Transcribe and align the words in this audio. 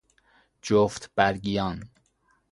جفت 0.61 1.11
برگیان 1.15 1.89